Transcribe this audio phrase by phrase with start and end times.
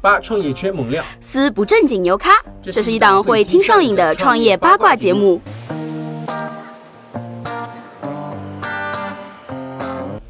[0.00, 2.40] 八创业圈猛料，撕不正经牛咖。
[2.62, 5.40] 这是一档会听上瘾的创业八卦节目。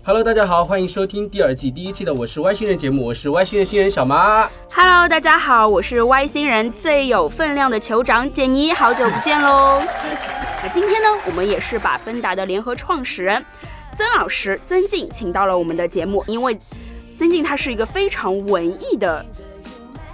[0.03, 4.49] Hello，大家好，欢迎收听第二季第一期的我是外星人节目，我是外星人新人小马。
[4.72, 9.82] Hello，大家好，我是外星人最有分量的酋长简妮，好久不见喽。
[10.62, 13.44] 那今天呢，我们也是把芬达的联合创始人
[13.98, 16.56] 曾老师曾静请到了我们的节目，因为
[17.19, 19.23] 曾静她是一个非常文艺的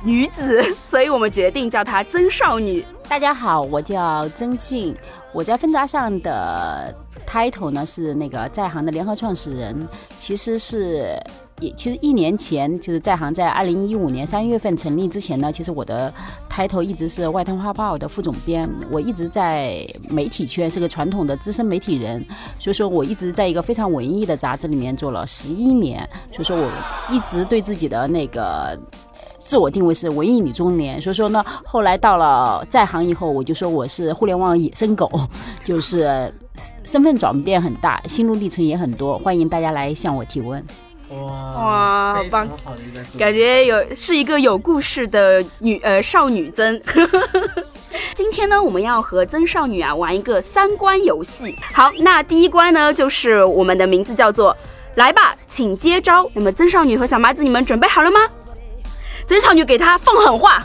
[0.05, 2.85] 女子， 所以我们决定叫她曾少女。
[3.09, 4.95] 大家好，我叫曾静，
[5.33, 6.95] 我在芬达上的
[7.27, 9.89] title 呢是那个在行的联合创始人，
[10.21, 11.19] 其实是
[11.59, 16.13] 也其实一年前就是在行在二零一五年三月份成立之前呢，其实我的
[16.51, 22.23] title 一直是外滩画报的副总编，我一直在媒体圈是个传统的资深媒体人，
[22.59, 26.71] 所以说我一直在一个非常文艺的杂志里面做了十一年，所以说我
[27.11, 28.79] 一直对自己的那个。
[29.45, 35.11] 自我定位是文艺女中年，所以说呢，后来到了在行以后，我就说我是互联网野生狗，
[35.65, 36.33] 就是
[36.85, 40.65] 身份转变很大，心路历程也很多，欢迎大家来向我提问。
[41.11, 41.19] 哇
[41.61, 42.49] 哇好棒
[43.19, 46.81] 感觉有是一个有故事的女呃少女曾。
[48.15, 51.55] 今天呢，我们要和曾少女啊玩一个三关游戏。
[51.73, 54.57] 好，那第一关呢，就是我们的名字叫做
[54.97, 56.29] “来吧，请接招”。
[56.35, 58.19] 那么曾少女和小麻子，你们准备好了吗？
[59.27, 60.65] 曾少女给他放狠话，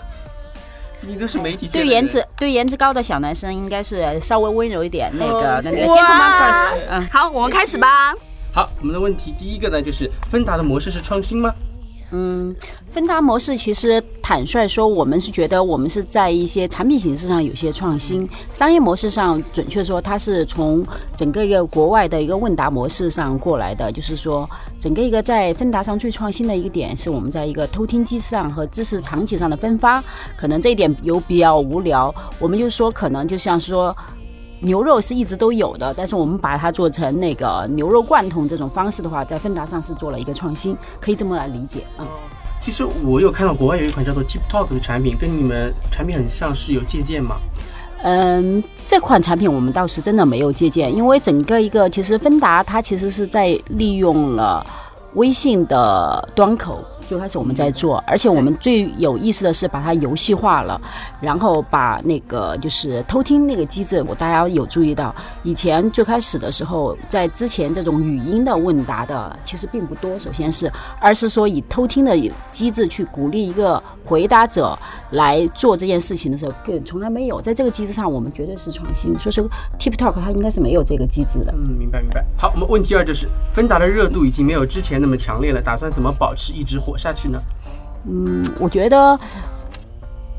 [1.01, 7.07] 你都是媒体对颜值对颜值高的小男生应该是稍微温柔一点，那个哦那个哇 gentleman first，嗯。
[7.11, 8.13] 好，我们开始吧。
[8.53, 11.53] 好，我们的问题第一个呢，就是芬达的模式是创新吗？
[12.11, 12.55] 嗯，
[12.91, 20.83] 分达模式其实坦率说，我们是觉得我们是在一些产品形式上有些创新，商业模式上准确说，它是从
[21.15, 23.91] 整个一个国外的一个问答模式上过来的。
[23.91, 24.49] 就是说，
[24.79, 30.03] 整个一个在芬达上最创新的一个点是我们在一个偷听机上和知识场景上的分发，
[30.35, 33.95] 可能这一点有比较无聊，我们就说可能就像说。
[34.61, 42.01] 牛肉是一直都有的，但是我们把它做成那个牛肉罐头这种方式的话，在芬达上是做了一个创新，可以这么来理解啊。
[42.01, 42.07] 嗯
[42.61, 47.37] 其实我有看到国外有一款叫做 TikTok 的产品，跟你们产品很像，是有借鉴吗？
[48.03, 54.65] 嗯，这款产品我们倒是真的没有借鉴，因为整个一个其实芬达它其实是在利用了
[55.13, 56.83] 微信的端口。
[57.09, 60.79] 最开始我们在做，而且我们最有意思的是把它游戏化了，
[61.19, 70.71] 然后把那个就是偷听那个机制，我大家有注意到，以前最开始的时候，在之前这种语音的问答的其实并不多，首先是，
[71.01, 72.15] 而是说以偷听的
[72.51, 74.77] 机制去鼓励一个回答者
[75.13, 79.43] 来做这件事情的时候，更从来没有，在这个机制上我们绝对是创新，所以说
[79.79, 81.51] TikTok 它应该是没有这个机制的。
[81.57, 82.23] 嗯，明白明白。
[82.37, 87.41] 好，我们问题二就是芬达的热度已经没有之前那么强烈了，打算怎么保持一直火下去呢？
[88.05, 89.17] 嗯，我觉得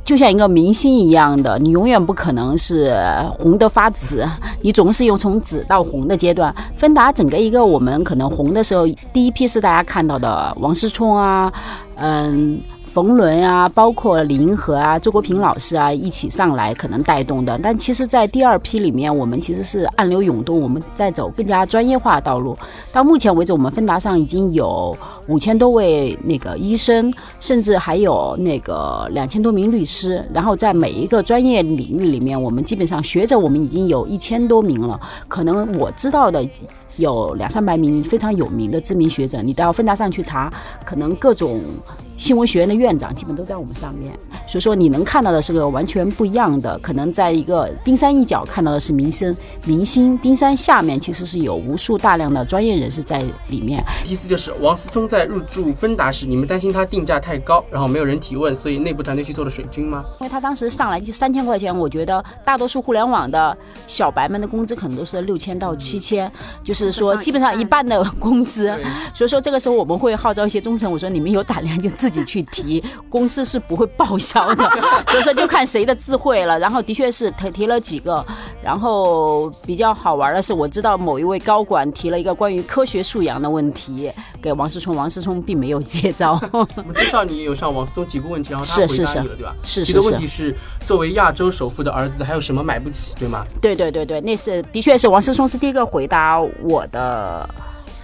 [0.04, 2.94] 就像一个明星一样的，你永远不可能是
[3.38, 4.25] 红的发紫，
[4.60, 6.54] 你总是有从紫到红的阶段。
[6.76, 11.53] 芬达整个一个我们可能红的时候，第一批是大家看到的王思聪啊，
[11.97, 12.60] 嗯。
[12.92, 22.56] 冯仑啊，包括李银河啊、周国平老师啊一起上来可能带动的，但其实，在第二批里面，我们其实是暗流涌动，我们在走更加专业化道路。
[22.92, 24.96] 到目前为止，我们芬达上已经有
[25.28, 30.24] 五千多位那个医生，甚至还有那个两千多名律师。
[30.34, 34.98] 然后在每一个专业领域里面，我们基本上学者我们已经有一千多名了。
[35.28, 36.44] 可能我知道的。
[36.96, 40.52] 有两三百名非常有名的知名学者，你到芬达上去查，
[40.84, 41.58] 可能各种
[42.20, 44.12] 新闻学院的院长基本都在我们上面。
[44.47, 46.78] 所以说，你能看到的是个完全不一样的。
[46.81, 53.82] 可能在一个冰山一角看到的是明星，明星冰山下面其实是有无数大量的专业人士在里面。
[54.04, 60.04] 第四就是王思聪在入驻芬达时，你们担心他定价太高，然后没有人提问，所以内部团队去做了水军吗？
[60.20, 63.56] 因为他当时上来就三千块钱，我觉得大多数互联网的
[63.88, 66.30] 小白们的工资可能都是六千到七千，
[66.62, 68.69] 就是说基本上一半的工资。
[69.14, 74.68] 所以说这个时候我们会号召一些中层，我说你们有胆量就自己去提，公司是不会报销的。
[75.09, 76.59] 所以说就看谁的智慧了。
[76.59, 78.24] 然后的确是提提了几个，
[78.62, 84.10] 然后比较好玩的是，我知道某一位高管提了一个关于科学素养的问题
[84.42, 86.41] 给王思聪，王思聪并没有接招。
[86.53, 88.97] 我们介绍你也有上王思聪几个问题，然后他回是。
[88.97, 89.06] 是。
[89.06, 89.15] 是。
[89.15, 89.54] 答你了，对吧？
[89.63, 89.84] 是。
[89.84, 90.09] 提的是。
[90.09, 90.13] 是。
[90.13, 90.56] 问题是。
[90.86, 93.45] 作为亚洲首富的儿子，还有什么买不起，对吗？
[93.60, 94.63] 对对对对，那是。
[94.65, 95.09] 的确是。
[95.09, 95.56] 王思聪是。
[95.56, 97.48] 第一个回答我的，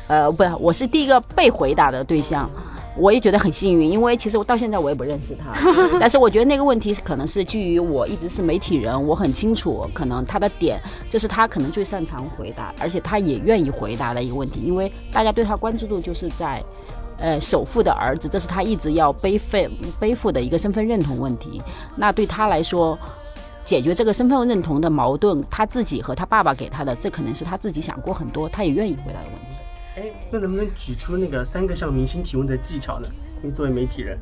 [0.08, 0.86] 呃，不，我是。
[0.86, 2.48] 第一个被回答的对象。
[2.98, 5.52] 我也觉得很幸运，因为其实我到现在我也不认识他，
[6.00, 16.62] 但是我觉得那个问题可能是基于我一直是媒体人，我很清楚可能他的点，这是他可能最擅长回答，而且他也愿意回答的一个问题，因为大家对他关注度就是在
[17.18, 19.56] 呃首富的儿子，这是他一直要背负
[20.00, 21.60] 背负的一个身份认同问题。
[21.96, 22.98] 那对他来说，
[23.64, 29.55] 解决这个身份认同的矛盾，他自己和他爸爸给他的，这可能是他自己想过很多，他也愿意回答的问题。
[29.96, 33.08] 哎，那能不能举出那个三个向明星提问的技巧呢？
[33.42, 34.18] 因为作为媒体人。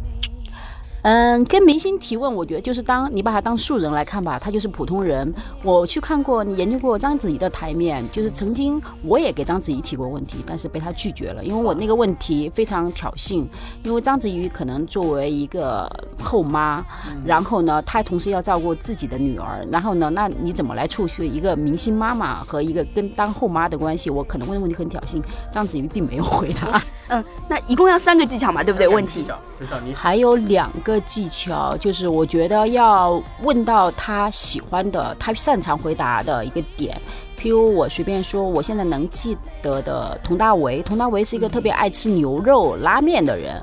[1.05, 5.31] 嗯，跟明星提问，我觉得就是当你把他当素人来看吧，他就是普通人。
[5.62, 13.45] 我去看过，你研究过章子怡的台面，就是曾经我也给章子怡提过问题，但是被她拒绝了，因为我那个问题非常挑衅。
[13.83, 15.87] 因为章子怡可能作为一个
[16.19, 16.83] 后妈，
[17.23, 24.09] 然后呢，她同时要照顾自己的女儿，然后呢，那你怎么来处理一个明星妈妈和一个跟当后妈的关系？
[24.09, 25.23] 我可能问的问题很挑衅，
[25.53, 26.83] 章子怡并没有回答。
[27.09, 28.89] 嗯，那一共要三个技巧嘛，对不对？
[28.89, 29.23] 问题，
[29.59, 37.01] 至少你还有两个技巧，就是我觉得要问到他喜欢的、他擅长回答的一个点。
[37.39, 43.61] 譬如我随便说，我现在能记得的佟大为，佟大为是一个特别爱吃牛肉拉面的人，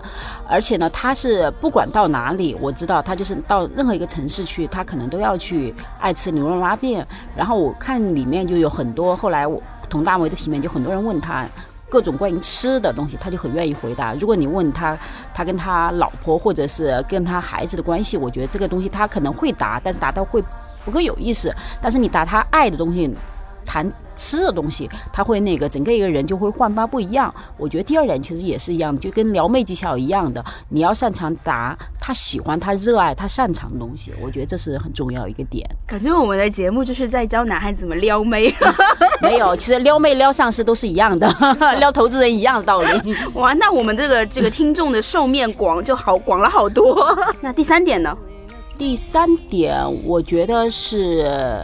[0.48, 7.08] 而且呢，他是不管到哪里，我知道他就是到任何一个城市去，他可能都要去爱吃牛肉拉面。
[7.36, 9.60] 然后我看里面就有很多，后来我
[9.90, 11.48] 佟大为的体面就很多人问他。
[11.92, 14.14] 各种关于吃的东西，他就很愿意回答。
[14.14, 14.98] 如果你问他，
[15.34, 20.42] 他跟他老婆或者是跟他孩子的关系，我觉得这个东西他可能会答，但是答到会
[20.86, 21.54] 不够有意思。
[21.82, 23.14] 但是你答他爱的东西，
[23.66, 27.34] 谈吃的东西，他会那个整个一个人就会焕发不一样。
[27.58, 34.12] 我觉得第二点其实也是一样的，就跟撩妹技巧一样的，你要擅长答他喜欢、他热爱、他擅长的东西。
[34.22, 35.68] 我觉得这是很重要一个点。
[35.88, 38.54] 感觉我们的节目就是在教男孩子怎么撩妹。
[39.22, 41.34] 没有，其实撩妹撩上司都是一样的，
[41.80, 43.16] 撩投资人一样的道理。
[43.36, 47.16] 哇，那我们这个这个听众的受面广就好广了好多。
[47.40, 48.18] 那第三点呢？
[48.78, 49.76] 第三点，
[50.06, 51.62] 我觉得是。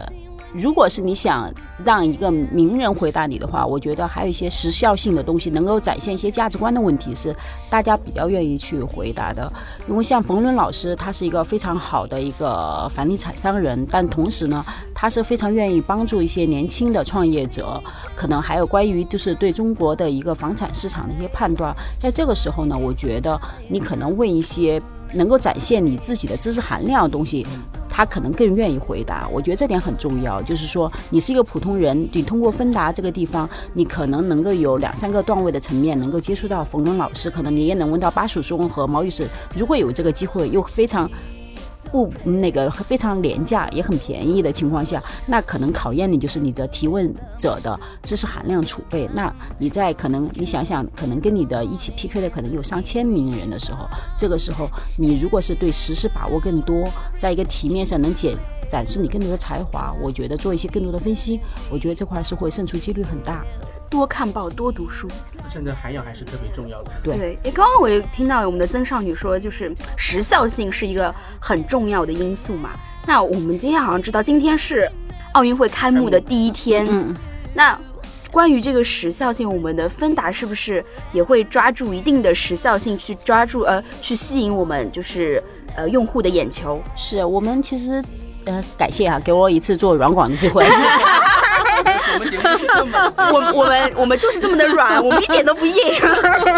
[0.53, 1.51] 如果是你想
[1.83, 7.35] 让一个名人回答你的话，我觉得还有一些时效性的东西，能够展现一些价值观的问题，是
[7.69, 9.51] 大家比较愿意去回答的。
[9.87, 17.81] 因为像冯仑老师，他是一个非常好的一个房地产商人，但同时呢，他是非常愿意帮助一些年轻的创业者。
[18.15, 23.39] 可能还有关于就是对中国的一个房产市场的一些判断，在这个时候呢，我觉得
[23.69, 24.81] 你可能问一些
[25.13, 27.45] 能够展现你自己的知识含量的东西。
[27.89, 30.39] 他可能更愿意回答，我觉得这点很重要。
[30.43, 39.27] 就是说，你是一个普通人，你通过芬达这个地方，你可能能够有两三个段位的层面，能够接触到冯仑老师，可能你也能问到巴蜀松和毛女士。
[39.55, 41.09] 如果有这个机会，又非常。
[41.91, 49.09] 不，那个非常廉价也很便宜的情况下，那可能考验你就是你的提问者的知识含量储备。
[49.13, 53.87] 那你在可能你想想，可能跟你的一起 PK 的可能有上千名人的时候，
[54.17, 56.87] 这个时候你如果是对实时把握更多，
[57.19, 58.35] 在一个题面上能解。
[58.69, 61.39] 展示你更多的才华，我觉得做一些更多的分析，
[61.71, 63.45] 我觉得这块是会胜出几率很大。
[63.89, 66.91] 多看报，多读书，自身的涵养还是特别重要的。
[67.03, 72.71] 对，哎，刚刚我又听到我们的曾少女说，就是时效性是一个很重要的因素嘛。
[73.05, 74.89] 那我们今天好像知道，今天是
[75.33, 76.85] 奥运会开幕的第一天。
[76.89, 77.15] 嗯。
[77.53, 77.79] 那
[78.29, 85.41] 关于这个时效性，我们的芬达是不是也会抓住一定的时效性去抓住呃，去吸引我们就是
[85.75, 86.81] 呃用户的眼球？
[86.95, 88.03] 是我们其实。
[88.45, 90.65] 呃，感谢啊，给我一次做软广的机会。
[92.13, 95.75] 我们节目是这么，我我们我们就是这么的软， 我们一点都不硬。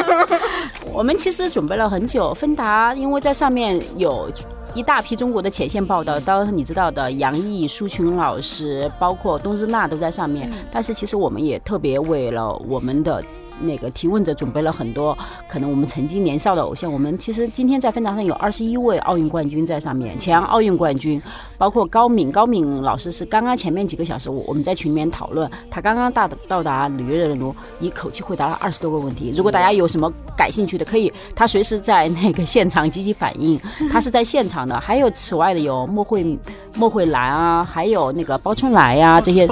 [0.94, 4.30] 我们其实准备了很久，芬达因为在上面有
[4.74, 10.52] 一大批中国的前线报道，当然你知道的，杨毅、苏群老师，包括冬日娜都在上面。
[10.72, 13.24] 但是其实我们也特别为了我们的。
[13.62, 16.92] 那个提问者准备了很多，可能我们曾经年少的偶像。
[16.92, 21.22] 我们其实今天在分达上有二十一位奥运冠军在上面，前奥运冠军，
[21.58, 22.32] 包括高敏。
[22.32, 29.34] 高敏老师是刚刚前面几个小时，我我们在群里面讨论，他刚刚到到达里约热内卢一口气回答了二十多个问题。
[29.36, 33.60] 如果大家有什么感兴趣的，可以他随时在那个现场积极反应，
[33.92, 34.80] 他是在现场的。
[34.80, 36.38] 还有此外的有莫慧
[36.76, 39.48] 莫慧兰啊，还有那个包春来呀，这些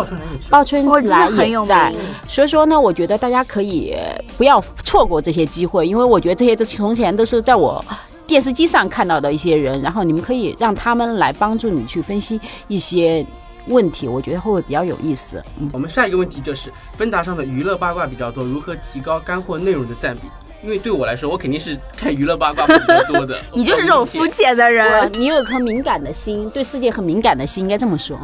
[0.49, 1.93] 包春来也在。
[2.27, 3.96] 所以说呢，我觉得大家可以。
[4.37, 7.83] 不要错过这些机会，因为我觉得这些都从前都是在我
[8.25, 13.25] 电视机上看到的一些人，然后你们可以让他们来帮助你去分析一些
[13.67, 15.41] 问题，我觉得会比较有意思。
[15.59, 20.23] 嗯，我们下一个问题就是芬达上的娱乐八卦比较多，如何提高干货内容的占比？
[20.63, 23.39] 因为对我来说，我肯定是看娱乐八卦比较多的。
[23.53, 28.17] 你就是这种肤浅的人，你有颗敏感的心，对世界很敏感的心，应该这么说。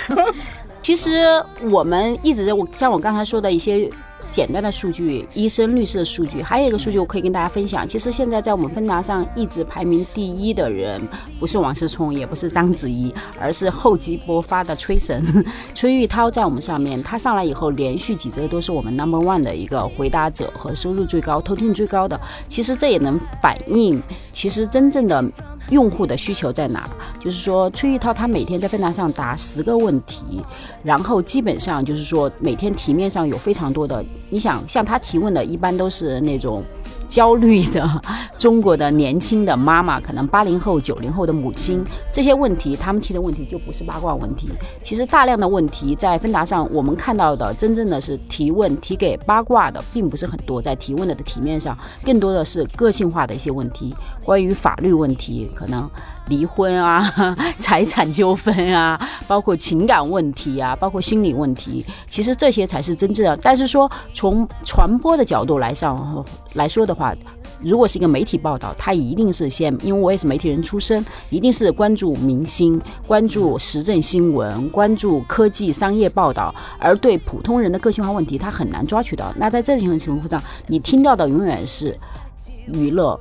[0.82, 3.88] 其实我们一直我像我刚才说的一些。
[4.30, 7.88] 简单的数据，医生、律师的数据，还有一个数据我可以跟大家分享。
[7.88, 11.00] 其实现在在我们芬达上一直排名第一的人，
[11.40, 15.24] 不是王思聪，也不是章子怡，而是厚积薄发的崔神
[15.74, 17.02] 崔玉涛在我们上面。
[17.02, 22.20] 他上来以后，连续几周都是我们 number one 的一个回答者和收入最高、偷听最高的。
[22.48, 25.24] 其实这也能反映，其实真正的。
[25.70, 26.88] 用户的需求在哪？
[27.20, 30.22] 就是说，崔玉涛他每天在问答上答十个问题，
[30.82, 36.64] 然后基本上就是说，每天题面上有非常多的，你想向他提问的，一般都是那种。
[37.08, 37.88] 焦虑的
[38.38, 44.48] 中国的年轻的妈妈，可能八零后、九零后的母亲，这些问题，他们提的问题就不是八卦问题。
[44.82, 50.60] 其实大量的问题在芬达上，我们看到的真正的是提问提给八卦的，并不是很多。
[50.60, 55.88] 在提问的的题面上，更多的是个性化的一些问题，关于法律问题，可能。
[56.28, 57.12] 离婚啊，
[57.58, 63.36] 财产纠纷啊，包括情感问题啊，包括心理问题，其实这些才是真正的。
[63.38, 67.14] 但是说从传播的角度来上来说的话，
[67.60, 79.32] 如果是一个媒体报道，它一定是先，因为我也是媒体人出身，一定是关注明星、关注时政新闻、关注科技商业报道，而对普通人的个性化问题，它很难抓取到。
[79.36, 81.96] 那在这种情况上，你听到的永远是
[82.66, 83.18] 娱乐。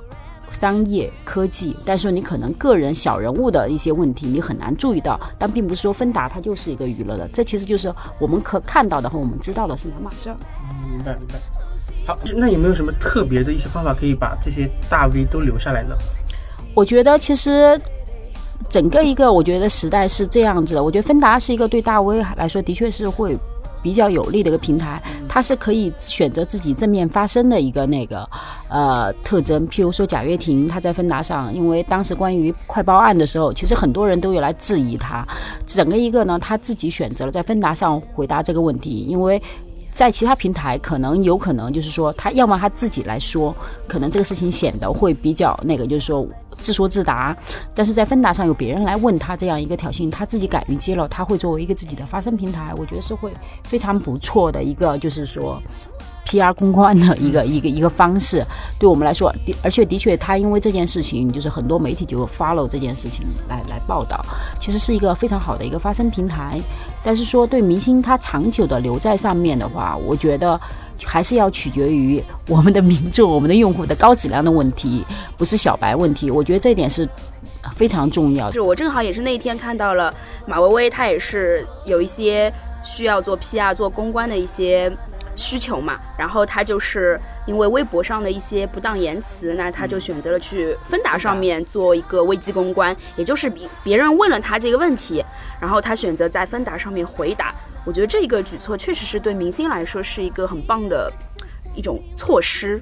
[0.51, 5.20] 商业科技，但是你可能个人小人物的一些问题，你很难注意到。
[5.38, 10.38] 但并不是说芬达它就是一个娱乐的，这其实就是我们可看到的和我们知道的是两码事儿。
[10.72, 11.36] 嗯，明白明白。
[12.06, 15.96] 好，那有没有什么特别的一些方法可以把这些大 V 都留下来呢？
[16.74, 17.80] 我觉得其实
[18.70, 20.84] 整个一个，我觉得时代是这样子的。
[20.84, 23.38] 我觉得芬达是一个对大 V 来说的确是会。
[23.88, 28.29] 比较有利的一个平台，它是可以选择自己正面发声的一个那个
[28.67, 29.65] 呃特征。
[29.70, 35.25] 譬如说贾跃亭，他在芬达上，因为当时关于快报案的时候，其实很多人都有来质疑他。
[35.65, 39.41] 整个一个呢，他自己选择了在芬达上回答这个问题，因为。
[39.98, 43.56] 在其他平台，可能有可能就是说，他要么他自己来说，
[43.88, 46.24] 可能这个事情显得会比较那个，就是说
[46.60, 47.36] 自说自答。
[47.74, 55.60] 但是在芬达上有别人来问他这样一个挑衅，他自己敢于揭露，他会作为一个自己的发声平台，我觉得是会非常不错的一个，就是说。
[56.30, 56.54] P.R.
[56.56, 58.44] 公关的一个一个一个方式，
[58.77, 64.22] 对我们来说，的而且的确，他因为这件事情，就是很多媒体就 follow 这件事情来来报道，
[64.60, 66.60] 其实是一个非常好的一个发声平台。
[67.07, 70.59] 但是说对明星他长久的留在上面的话，我觉得
[71.05, 75.05] 还是要取决于我们的民众、我们的用户的高质量的问题，
[75.37, 76.29] 不是小白问题。
[76.29, 77.07] 我觉得这一点是
[77.75, 78.51] 非常重要的。
[78.51, 80.13] 是我正好也是那天看到了
[80.45, 82.51] 马薇薇，她也是有一些
[82.83, 83.73] 需要做 P.R.
[83.73, 84.91] 做公关的一些。
[85.39, 95.24] 需求嘛，然后她就是因为微博上的一些不当言辞，那他就选择了去芬达上面做一个危机公关，也就是别别人问了他这个问题，
[95.60, 97.56] 然后他选择在芬达上面回答。
[97.86, 101.12] 我觉得这个举措确实是对明星来说是一个很棒的
[101.74, 102.82] 一种措施。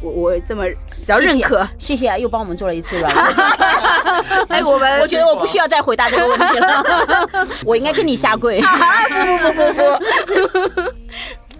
[0.00, 0.64] 我我这么
[0.98, 3.10] 比较认可，谢谢，又帮我们做了一次软。
[4.48, 6.84] 哎，我们我觉得我不需要再回答这个问题了，
[7.64, 8.60] 我应该跟你下跪。
[8.60, 10.94] 不不不不不。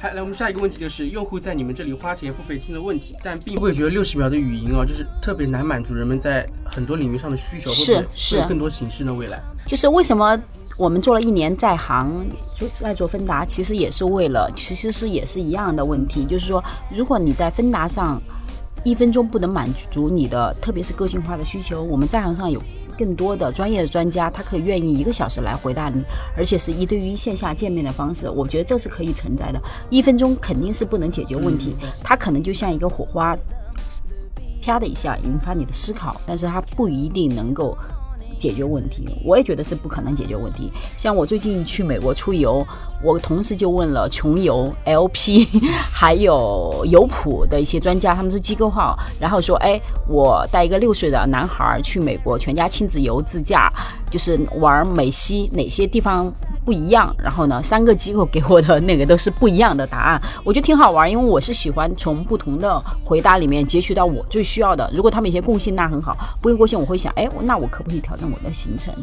[0.04, 9.14] 来，来，我们下一个问题就是，用户在你们这里花钱付费听的问题，但并不会觉得六十秒的语音啊，就是特别难满足人们在很多领域上的需求，是是更多形式呢？
[9.14, 10.38] 未来就是为什么
[10.76, 16.62] 我们做了一年在行，就在做芬达，其实也是为了，其实是也是一样的问题，就是说，
[16.94, 18.20] 如果你在芬达上。
[18.87, 21.82] 一分钟不能满足你的，特别是个性化的需求。
[21.82, 22.62] 我们在行上有
[22.97, 26.03] 更多的专业的专家，他可以愿意一个小时来回答你，
[26.37, 28.29] 而且是一对一线下见面的方式。
[28.29, 29.61] 我觉得这是可以存在的。
[29.91, 33.37] 一分钟肯定是不能解决问题，它可能就像一个火花，
[34.63, 37.77] 啪的一下引发你的思考，但是它不一定能够。
[38.45, 40.71] 解决问题，我也觉得是不可能解决问题。
[40.99, 42.63] 像我最近去美国出游，
[43.03, 45.49] 我同事就问了穷游、LP，
[45.91, 53.73] 还有游普的一些专家，他们是机构号，然后说，哎，我带一个六岁的男孩去美国，全家亲子游自驾，
[54.11, 56.31] 就是玩美西哪些地方
[56.64, 57.14] 不一样。
[57.23, 64.90] 然后呢，三个机构给我的那个都是不一样的答案，我觉得挺好玩，因为我是喜欢从不同的回答里面截取到我最需要的。
[64.94, 68.30] 如果他们有些共性，那很好；不用共性，我会想，哎，那我可不可以调整？
[68.30, 68.94] 我的行程，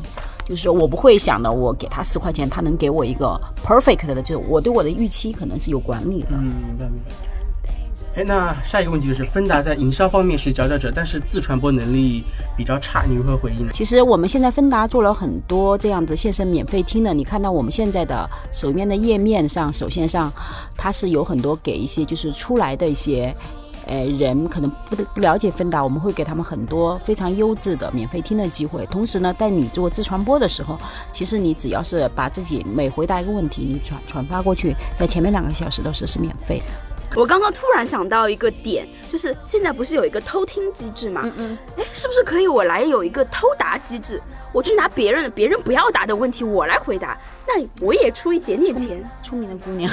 [0.46, 6.30] 就是说我不会想的，我给他十块钱，他能给我一个 perfect 的，就是我对我的预期可能是有管理的。
[6.32, 7.31] 嗯，明白明白。
[8.14, 12.24] 哎，那下一个问题就是，芬达在营销方面是佼佼者，但是自传播能力
[12.58, 13.72] 比较差，你如何回应呢？
[13.74, 20.32] 其实我们现在芬达做了很多这样子线上免费听的，你看到我们现在的首面的页面上，首先上
[20.76, 23.34] 它是有很多给一些就是出来的一些。
[23.88, 28.86] 呃人可能不不了解芬达，我们会给他们很多非常优质的免费听的机会。
[28.86, 30.78] 同时呢，在你做自传播的时候，
[31.12, 36.62] 其实你只要是把自己每回答一个问题，你转转发过去，在前面两个小时都是是免费。
[37.16, 41.22] 我刚刚突然想到一个点，就是现在不是有一个偷听机制吗？
[41.26, 44.22] 嗯嗯，哎，是不是可以我来有一个偷答机制？
[44.54, 49.02] 我去拿别人的别人不要答的问题，我来回答，那我也出一点点钱。
[49.24, 49.90] 聪明的姑娘，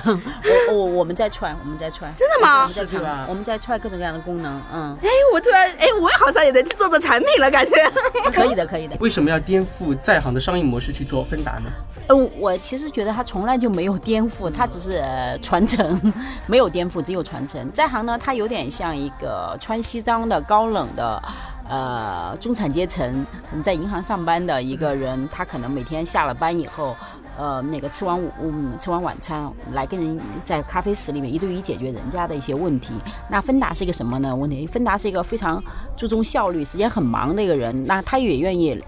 [0.69, 7.77] 我 我我们在踹，我们在踹，真的吗我们在是吧踹，我们在踹各种各样的功能，嗯，哎，我突然哎，我也好像也能去做做产品了，感觉。
[8.35, 8.97] 可以的，可以的。
[8.99, 11.71] 为什么要颠覆在行的商业模式去做芬达呢？
[12.09, 16.13] 呃，我其实觉得它从来就没有颠覆，它只是呃传承，
[16.49, 17.73] 没有颠覆，只有传承。
[17.73, 21.23] 在行呢，他有点像一个穿西装的高冷的。
[21.71, 26.97] 呃，中产阶层可能在银行上班的一个人，他可能每天下了班以后，
[27.37, 28.33] 呃，那个吃完午
[28.79, 32.95] 吃完晚餐，来跟人在咖啡室里面一对一解决人家的一些问题。
[33.29, 34.35] 那芬达是一个什么呢？
[34.35, 35.63] 问题芬达是一个非常
[35.95, 38.83] 注重效率、时间很忙的一个人，那他也愿意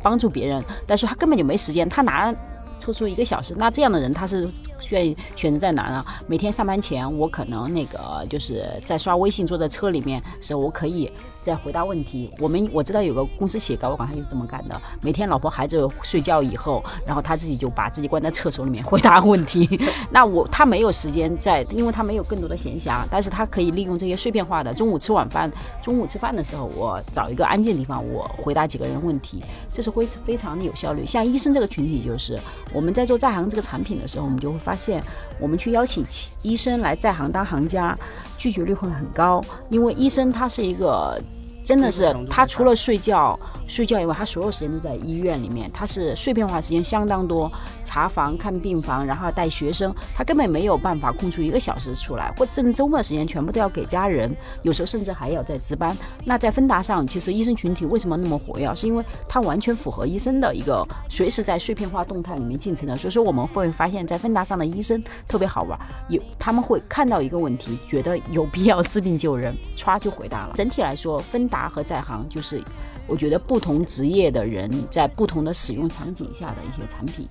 [0.00, 2.32] 帮助别人，但是他根本就没时间，他拿
[2.78, 4.48] 抽出一个小时，那这样的人他是
[4.90, 6.04] 愿意选择在哪呢？
[6.26, 11.10] 每天上班前，我可能那个就是在刷微信，坐在车里面时候，我可以
[11.42, 12.30] 在回答问题。
[12.38, 19.68] 我们我知道有个公司企业高管他就这么干的，每天老婆孩子睡觉以后，然后他自己就把自己关在厕所里面回答问题。
[20.10, 25.50] 那我他没有时间在，因为他没有更多的闲暇，但是他可以利用这些碎片化的，中午吃晚饭，
[25.82, 31.06] 中午吃饭的时候，我找一个安静的地方，我回答几个人问题，这是会非常的有效率。
[31.06, 32.38] 像医生这个群体，就是
[32.72, 35.02] 我们在做在行这个产品的时候，我们就会发现，
[35.38, 36.04] 我们去邀请
[36.42, 37.96] 医生来在行当行家，
[38.38, 41.20] 拒绝率会很高，因为医生他是一个。
[41.62, 47.52] 真的是他除了睡觉、睡觉以外，他所有时间都在医院里面，他是碎片化时间相当多，
[47.90, 54.32] 查房、看病房，然后带学生，他根本没有办法空出一个小时出来，或者甚至周末时间全部都要给家人，
[54.62, 55.96] 有时候甚至还要在值班。
[56.24, 62.96] 那在芬达上，其实医生群体为什么那么活跃，是因为它完全符合医生的一个随时在碎片化动态里面进程的。
[62.96, 65.76] 所以说我们会发现，在芬达上的医生特别好玩，
[66.08, 70.52] 有他们会看到一个问题，觉得有必要治病救人，歘就回答了。
[70.54, 72.62] 整体来说，芬达和在行就是
[73.08, 77.26] 我觉得不同职业的人在不同的使用场景下的一些产品。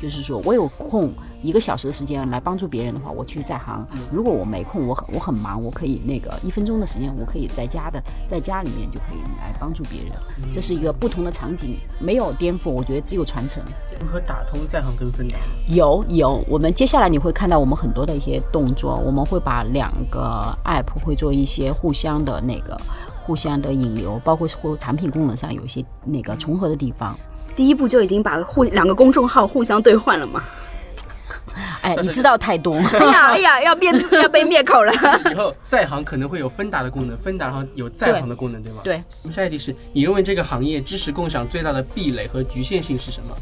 [0.00, 1.12] 就是说我有空
[1.42, 10.12] 一个小时的时间来帮助别人的话，我去在行；如果我没空，我很我很忙，我可以那个一分钟的时间，我可以在家的在家里面就可以来帮助别人。
[10.52, 13.62] 这是一个不同的场景，没有颠覆，我觉得只有传承。
[14.00, 15.44] 如何打通在行跟芬达呢？
[15.68, 22.80] 有有，我们接下来你会看到我们很多的一些动作，我们会把两个 app 会做一些互相的那个
[23.28, 27.14] 互相的引流，包括或产品功能上有一些那个重合的地方。
[27.54, 30.42] 第一步就已经把互两个公众号互相兑换了吗？
[31.82, 32.76] 哎，你知道太多。
[32.76, 34.90] 哎呀 哎呀，要灭要被灭口了。
[35.30, 38.80] 以后在行可能会有分达的功能，分达然后有在行的功能，对吗？。
[38.82, 43.36] 对，下一题是你认为这个行业知识共享最大的壁垒和局限性是什么？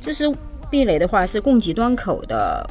[0.00, 0.24] 知识
[0.70, 2.66] 壁垒的话是供给端口的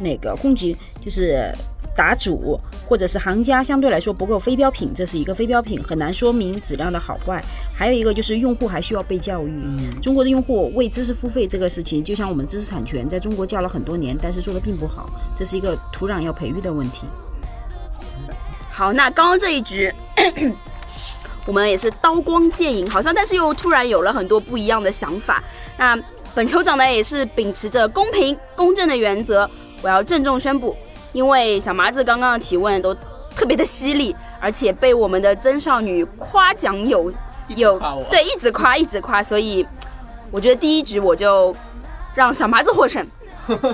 [0.00, 0.74] 那个供给，
[1.04, 1.52] 就是
[1.96, 7.42] 答主或者是行家相对来说不够非标品，这是一个非标品，很难说明质量的好坏。
[7.74, 9.50] 还有一个就是用户还需要被教育。
[9.50, 17.02] 嗯，中国的用户为知识付费这个事情，就像我们知识产权在中国叫了很多年，但是做的并不好，这是一个土壤要培育的问题。
[18.70, 19.92] 好，那刚刚这一局，
[21.46, 25.42] 我们也是刀光剑影，好像但是又突然有了很多不一样的想法。
[25.78, 25.98] 那
[26.34, 29.48] 本酋长呢，也是秉持着公平公正的原则，
[29.80, 30.76] 我要郑重宣布，
[31.16, 32.94] 因为小麻子刚刚的提问都
[33.34, 37.10] 特别的犀利，而且被我们的曾少女夸奖有
[37.56, 39.66] 有对一直夸一直夸，所以
[40.30, 41.56] 我觉得第一局我就
[42.14, 43.02] 让小麻子获胜。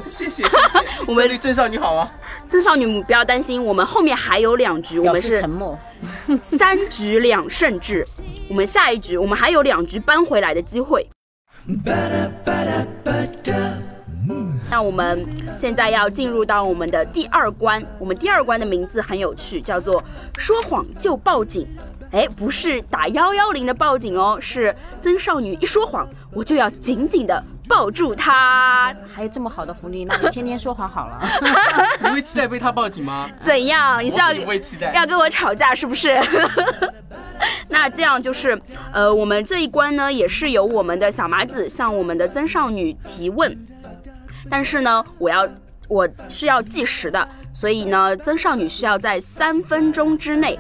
[0.06, 0.56] 谢 谢谢谢。
[1.04, 2.08] 我们这位郑少女好啊。
[2.48, 5.76] 曾少女不要担心，我们后面还有两局，我表们是沉默。
[6.44, 8.06] 三局两胜制，
[8.48, 11.08] 我们下一局我们还有两局扳回来的机会。
[14.70, 15.26] 那我们
[15.58, 20.02] 现在要进入到我们的第二关，我们第二关的名字很有趣，叫做
[20.38, 21.66] “说谎就报警”。
[22.12, 28.94] 哎，不是打幺幺零的报警哦，是曾少女一说谎，我就要紧紧的抱住她。
[29.14, 31.26] 还有这么好的福利，那你天天说谎好了。
[32.00, 33.28] 你会期待被他报警吗？
[33.42, 34.04] 怎样？
[34.04, 34.92] 你是要不会期待。
[34.92, 36.18] 要跟我吵架是不是？
[37.68, 38.60] 那这样就是，
[38.92, 43.56] 呃，我们这一关呢，也是由我们的小麻子向我们的曾少女提问，
[44.52, 45.48] 但是呢，我要
[45.88, 50.58] 我是要计时的，所以呢，曾少女需要在三分钟之内。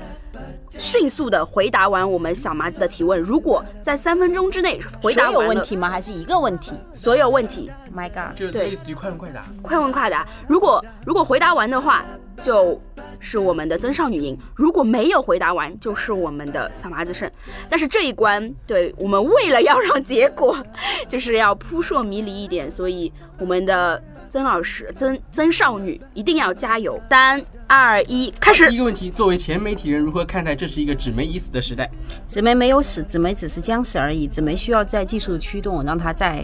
[0.78, 5.88] 迅速的回答完我们小麻子的提问，如果在三分钟之内回答所有完问题吗？
[5.88, 6.72] 还是一个问题？
[6.92, 9.44] 所有问题，My God，就对类似于快问快答。
[9.62, 10.26] 快问快答。
[10.48, 12.04] 如果如果回答完的话，
[12.40, 12.80] 就
[13.20, 17.30] 是我们的曾少女赢；如果没有回答完，就是我们的小麻子胜。
[17.68, 20.56] 但是这一关，对我们为了要让结果
[21.08, 24.02] 就是要扑朔迷离一点，所以我们的
[24.32, 26.98] 曾老师、曾曾少女一定要加油！
[27.10, 28.78] 三二一，开始第一。
[28.78, 31.90] 个问题，作为前媒体人，如何看待这是一个纸媒已死的时代？
[32.26, 34.26] 纸媒没有死，纸媒只是将死而已。
[34.26, 36.42] 纸媒需要在技术驱动，让它再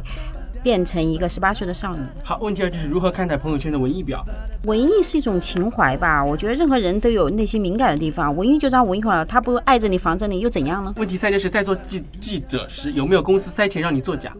[0.62, 2.02] 变成一个十八岁的少女。
[2.22, 4.22] 好，问题二就是如何看待朋友圈的文艺表？
[4.64, 6.22] 文艺是一种情怀吧？
[6.22, 10.92] 我觉得任何人都有内心敏感的地方，文艺就让文艺化了，他不爱着你，防着你又怎样呢？
[10.98, 14.30] 问题三就是在做记记者时，有没有公司塞钱让你作假？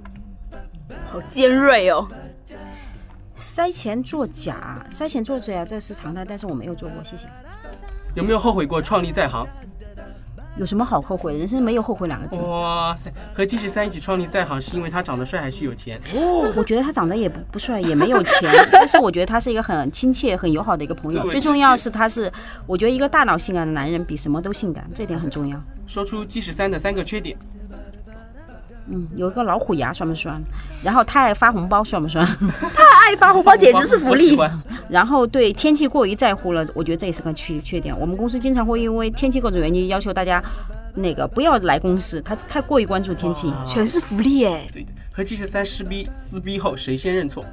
[1.10, 2.06] 好尖锐哦！
[3.38, 7.26] 塞钱作假，塞钱作假这是常态，但是我没有做过，谢谢。
[8.14, 9.46] 有没有后悔过创立在行？
[10.56, 11.38] 有什么好后悔？
[11.38, 12.36] 人生没有后悔两个字。
[12.42, 16.00] 哇塞，和金十三一起创立在行是因为他长得帅还是有钱？
[16.12, 21.30] 哦我觉得他长得也不不帅，也没有钱， 但是我觉得他是一个很亲切、很友好的一个朋友。
[21.30, 22.32] 最重要是他是，
[22.66, 25.62] 我觉得一个大脑性感的男人比什么都性感，这点很重要。
[25.86, 27.38] 说出金十三的三个缺点。
[28.90, 30.42] 嗯，有一个老虎牙算不算？
[30.82, 32.26] 然后他爱发红包算不算？
[33.06, 34.28] 爱发红包简直是福利。
[34.28, 34.50] 喜欢。
[34.88, 37.98] 然后对天气过于在乎了，我觉得这也是个缺缺点。
[37.98, 40.42] 我们公司经常会因为天气各种原因要求大家
[40.94, 43.52] 那个不要来公司，他太过于关注天气。
[43.66, 44.66] 全是福利哎！
[44.72, 47.44] 对的，和金十三撕逼撕逼后谁先认错？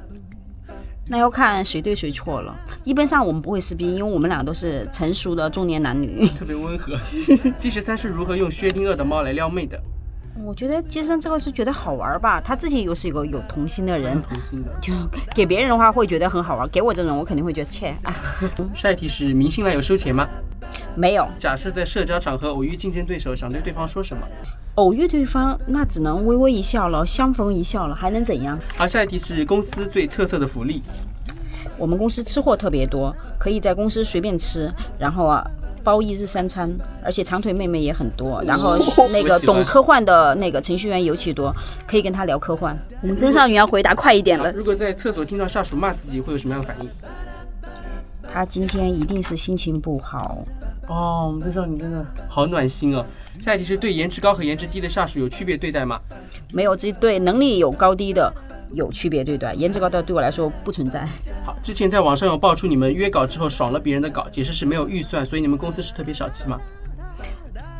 [1.08, 2.52] 那要看谁对谁错了。
[2.82, 6.26] 一般上我们不会撕逼，因为我们俩都是成熟的中年男女。
[6.30, 6.98] 特别温和。
[7.58, 9.80] 金十三是如何用薛定谔的猫来撩妹的？
[10.44, 14.70] 我觉得杰森这个是觉得好玩吧，他自己又是一个有童心的人，童心的。
[14.80, 14.92] 就
[15.34, 18.14] 给别人的话会觉得很好玩，给我这种我肯定会觉得切啊，
[18.74, 20.28] 下一题是明星来有收钱吗？
[20.94, 21.26] 没有。
[21.38, 24.22] 假设在社交场合偶遇竞争对手，想对对方说什么？
[24.76, 28.58] 偶遇对方，那只能微微一笑了，相逢一笑了，还能怎样？
[28.76, 30.82] 好，下一题是公司最特色的福利。
[31.78, 35.44] 我们公司吃货特别多，可以在公司随便吃，然后啊。
[35.86, 36.68] 包一日三餐，
[37.04, 38.76] 而且长腿妹妹也很多，然后
[39.12, 41.54] 那个懂科幻的那个程序员尤其多，
[41.86, 42.76] 可以跟他聊科幻。
[43.02, 44.50] 我们曾少女要回答快一点了。
[44.50, 46.90] 如果在厕所听到下属骂自己，会有什么样的反应？
[48.32, 50.44] 他今天一定是心情不好。
[50.88, 53.06] 哦，我们曾少女真的好暖心哦。
[53.40, 56.00] 下一题是对颜值高和颜值低的下属有区别对待吗？
[56.52, 58.32] 没有，这对能力有高低的
[58.72, 61.08] 有区别对待，颜值高的对我来说不存在。
[61.44, 66.58] 好，之前在网上有爆出你们约稿之后爽了别人的稿，解释是没有预算，所以你们公司是特别小气吗？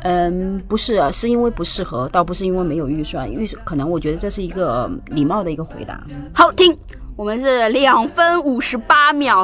[0.03, 3.29] 嗯，不是，是因为不适合，倒不是因为没有预算。
[3.29, 6.01] 预可能我觉得这是一个礼貌的一个回答。
[6.33, 6.77] 好听，
[7.15, 9.43] 我们是两分五十八秒。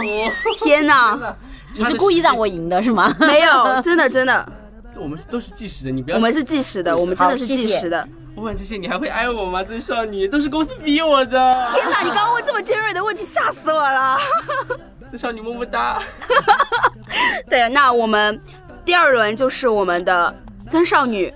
[0.64, 1.36] 天哪，
[1.76, 3.14] 你是故意让我赢的是吗？
[3.20, 4.48] 没有，真的真的。
[4.96, 6.18] 我们都是计时的，你不要。
[6.18, 8.08] 我们是计时的，我们真的是计时的。
[8.36, 9.64] 问完这些，你还会爱我吗？
[9.64, 11.68] 曾少女，都是公司逼我的。
[11.72, 14.18] 天哪，你刚刚问这么尖锐的问题，吓死我了。
[15.12, 16.02] 曾少女么么哒。
[17.48, 18.42] 对，那我们
[18.84, 20.34] 第二轮就是我们的
[20.68, 21.32] 曾少女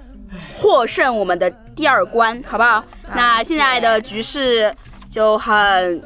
[0.60, 2.84] 获胜，我们的第二关，好不好？
[3.14, 4.76] 那现在的局势
[5.10, 6.02] 就很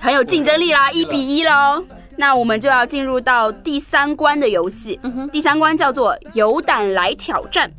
[0.00, 1.84] 很有竞争力啦，一比一喽。
[2.16, 4.98] 那我们就要进入到第三关的游戏。
[5.04, 7.70] 嗯，第三关叫做“有胆来挑战”，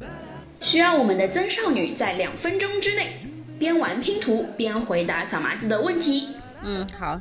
[0.62, 3.17] 需要我们的曾少女在两分钟之内
[3.58, 6.30] 边玩拼图边回答小麻子的问题。
[6.63, 7.19] 嗯，好。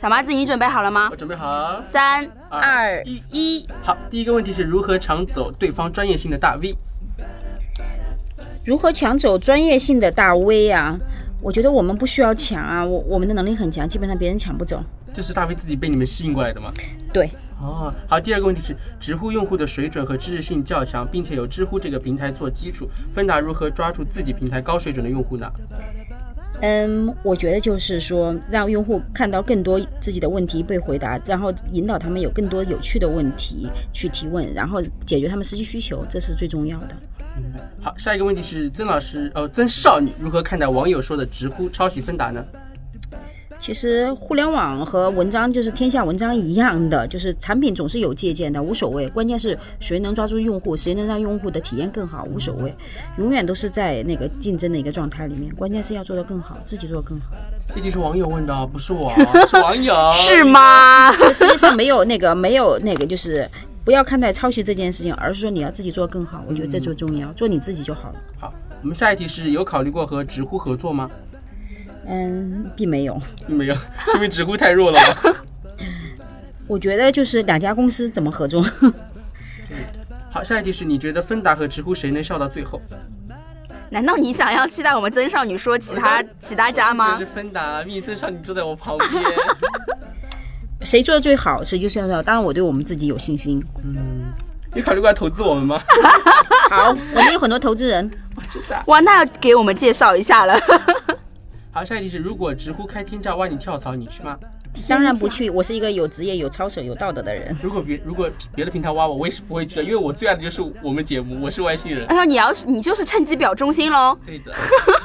[0.00, 1.08] 小麻子，你准备好了吗？
[1.10, 1.82] 我准备好。
[1.90, 3.66] 三二一一。
[3.82, 6.76] 好，第一个问题是如何抢走对方专业性的大 V？
[8.64, 10.96] 如何抢走专业性的大 V 啊？
[11.42, 14.82] 我觉得我们不需要抢啊，我我们的能力很强，基本上别人抢不走。
[15.12, 16.72] 这是大 V 自己被你们吸引过来的吗？
[17.12, 17.30] 对。
[17.60, 25.50] 哦，好，第二个问题是，知乎用户的水准和知识性较强，并且有知乎这个平台做基础，芬达如何抓住自己平台高水准的用户呢？
[26.62, 36.88] 嗯，我觉得就是说，让用户看到更多自己的问题被回答，然后引导他们有更多有趣的问题去提问，然后解决他们实际需求，这是最重要的。
[37.82, 42.42] 好，下一个问题是曾老师，呃，曾少女如何看待网友说的直呼抄袭芬达呢？
[43.58, 49.08] 其实互联网和文章就是天下文章一样的，就是产品总是有借鉴的，无所谓。
[49.08, 52.72] 关键是谁能抓住用户，谁能让用户的体验更好，无所谓。
[53.18, 57.26] 永远都是在那个竞争的一个状态里面，关键是要做得更好，自己做得更好。
[57.74, 59.12] 这题是网友问的，不是我，
[59.48, 59.94] 是网友。
[60.12, 61.10] 是吗？
[61.32, 63.50] 世界上没有那个没有那个，就是
[63.84, 66.44] 不要看待抄袭这件事情，而是说你要自己做得更好。
[66.48, 68.14] 我觉得这最重要，做你自己就好了。
[68.38, 71.10] 好，我们下一题是有考虑过和知乎合作吗？
[72.08, 73.74] 嗯，并没有，并没有，
[74.06, 75.34] 说明直呼太弱了吗？
[76.68, 78.64] 我觉得就是两家公司怎么合作。
[80.30, 82.80] 好，下一题是你觉得芬达和直呼谁能笑到最后？
[83.88, 87.24] 难道你想要期待我们曾少女说其他其他家吗这？
[87.24, 89.10] 是芬达，蜜曾少女坐在我旁边。
[90.82, 92.22] 谁做的最好，谁就是要要。
[92.22, 93.64] 当然，我对我们自己有信心。
[93.84, 94.32] 嗯，
[94.74, 95.80] 你考虑过来投资我们吗？
[96.70, 98.82] 好，我们有很多投资人，我知道。
[98.86, 100.58] 哇，那要给我们介绍一下了。
[101.76, 104.34] 好，下一题是：如果直呼开天价挖你跳槽，你去吗？
[104.88, 105.50] 当然不去。
[105.50, 107.54] 我是一个有职业、有操守、有道德的人。
[107.62, 112.06] 如果别如果别的平台挖我，我也是不会去的，因为我最爱的就是我们节目，我是外星人。
[112.06, 114.54] 哎呀，你要是你就是趁机表忠心喽，对的，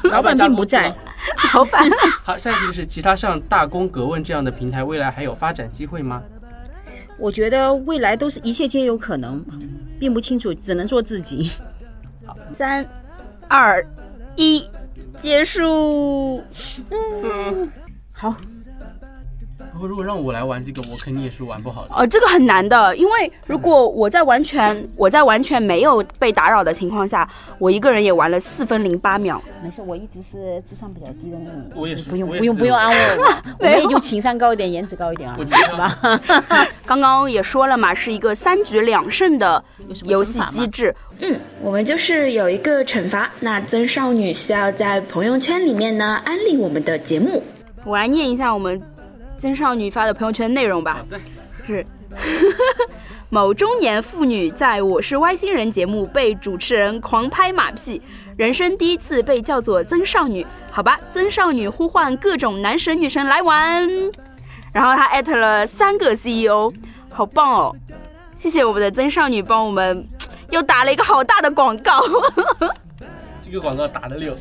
[0.09, 0.95] 老板并不在。
[1.53, 1.89] 老板。
[2.23, 6.23] 好，下一题是其他像大公、格问这样的平台，未来还有发展机会吗？
[7.17, 9.43] 我觉得未来都是一切皆有可能，
[9.99, 11.51] 并不清楚，只能做自己。
[12.25, 12.87] 好三、
[13.49, 13.85] 二、
[14.37, 14.65] 一，
[15.19, 16.41] 结束。
[16.89, 17.71] 嗯，
[18.11, 18.35] 好，
[19.87, 21.95] 如果让我来玩这个，我肯定也是玩不好的。
[21.95, 27.27] 呃，这个很难的，因为如果我在完全我在完全没有被打扰的情况下，
[27.59, 29.39] 我一个人也玩了四分零八秒。
[29.63, 31.71] 没事，我一直是智商比较低的那种。
[31.75, 33.23] 我也是，不用不用不用安慰我，
[33.59, 36.67] 我们也就情商高一点，颜值高一点啊，我知道是吧？
[36.85, 39.63] 刚刚也说了嘛，是一个三局两胜的
[40.03, 40.93] 游戏机制。
[41.19, 47.43] 嗯，我们就是有一个惩罚，那曾少女需要在朋友圈里面呢安利我们的节目。
[47.83, 48.79] 我来念一下我们
[49.41, 51.03] 曾少女发的朋友圈内容吧。
[51.65, 51.83] 是。
[53.27, 57.99] 某中年妇女在我是外星人节目被主持人狂拍马屁，
[58.37, 60.45] 人生第一次被叫做曾少女。
[60.69, 63.89] 好吧，曾少女呼唤各种男神女神来玩，
[64.71, 66.71] 然后她艾特了三个 CEO，
[67.09, 67.75] 好棒哦！
[68.35, 70.07] 谢谢我们的曾少女帮我们
[70.51, 71.99] 又打了一个好大的广告，
[73.51, 74.33] 这个广告打的溜。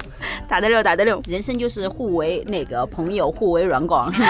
[0.49, 1.21] 打得溜，打得溜。
[1.27, 4.13] 人生就是互为那个朋友，互为软广。
[4.13, 4.23] 是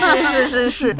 [0.00, 0.96] 是是是是。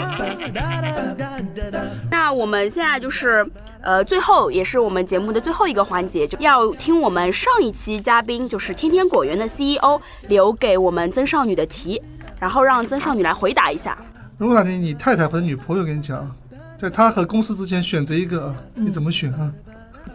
[2.11, 3.49] 那我们现在就是，
[3.81, 9.99] 呃，最后也是我们节目的最后一个环节，就要听我们上一期嘉宾，就是天天果园的 CEO
[10.29, 12.03] 留给我们曾少女的题，
[12.39, 13.97] 然后让曾少女来回答一下。
[14.37, 16.31] 如果哪天你太太或者女朋友跟你讲，
[16.77, 19.51] 在她和公司之间选择一个，你怎么选啊？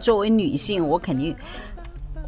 [0.00, 1.36] 作为女性，我肯定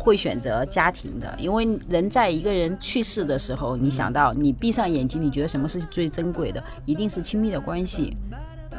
[0.05, 6.63] 会选择家庭的，因为人在一个人去世的时候，你想到你闭上眼睛，你觉得什么是最珍贵的？
[6.85, 8.15] 一定是亲密的关系。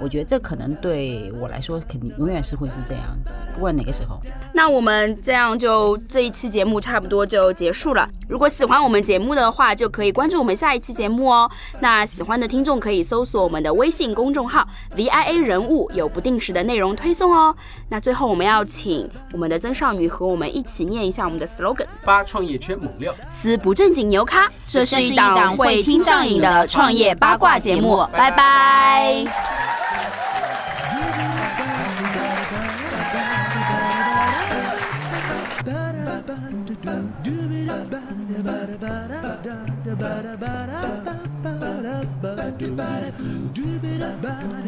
[0.01, 4.19] 我觉得这可能对我来说，肯定永远是会是这样子，不管哪个时候。
[4.53, 8.07] 那我们这样就这一期节目差不多就结束了。
[8.27, 11.49] 如果喜欢我们节目的话，就可以关注我们下一期节目哦。
[11.79, 17.55] 那喜欢的听众可以搜索我们的微信公众号 VIA 人物，有不定时的内容推送哦。
[17.89, 24.51] 那最后我们要请我们的曾少女和我们一起念一下我们的 slogan：八创业圈猛料，撕不正经牛咖。
[24.65, 28.05] 这是一档会听上瘾的创业八卦节目。
[28.11, 29.84] 拜拜。